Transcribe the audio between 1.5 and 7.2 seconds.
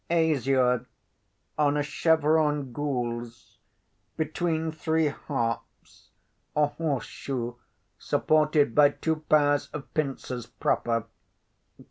on a chevron gules between three harps, a horse